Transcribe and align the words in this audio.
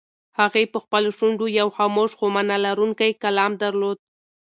هغې 0.39 0.63
په 0.73 0.77
خپلو 0.83 1.09
شونډو 1.17 1.45
یو 1.59 1.67
خاموش 1.77 2.11
خو 2.17 2.25
مانا 2.35 2.57
لرونکی 2.65 3.11
کلام 3.23 3.51
درلود. 3.63 3.97